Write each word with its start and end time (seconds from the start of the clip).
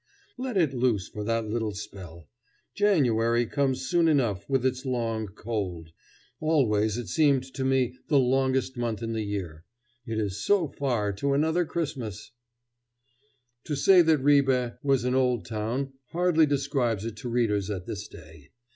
Let 0.35 0.57
it 0.57 0.73
loose 0.73 1.07
for 1.09 1.23
that 1.25 1.45
little 1.47 1.73
spell. 1.75 2.27
January 2.73 3.45
comes 3.45 3.81
soon 3.87 4.07
enough 4.07 4.49
with 4.49 4.65
its 4.65 4.83
long 4.83 5.27
cold. 5.27 5.91
Always 6.39 6.97
it 6.97 7.07
seems 7.07 7.51
to 7.51 7.63
me 7.63 7.93
the 8.07 8.17
longest 8.17 8.75
month 8.77 9.03
in 9.03 9.13
the 9.13 9.21
year. 9.21 9.63
It 10.07 10.17
is 10.17 10.43
so 10.43 10.67
far 10.67 11.13
to 11.13 11.33
another 11.33 11.65
Christmas! 11.65 12.31
[Illustration: 13.63 13.63
Mother.] 13.63 13.75
To 13.75 13.75
say 13.75 14.01
that 14.41 14.43
Ribe 14.43 14.79
was 14.81 15.03
an 15.03 15.13
old 15.13 15.45
town 15.45 15.93
hardly 16.07 16.47
describes 16.47 17.05
it 17.05 17.15
to 17.17 17.29
readers 17.29 17.69
at 17.69 17.85
this 17.85 18.07
day. 18.07 18.49